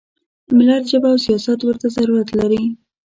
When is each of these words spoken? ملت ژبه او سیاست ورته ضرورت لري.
ملت 0.57 0.83
ژبه 0.91 1.07
او 1.11 1.17
سیاست 1.25 1.59
ورته 1.63 1.87
ضرورت 1.97 2.29
لري. 2.39 2.63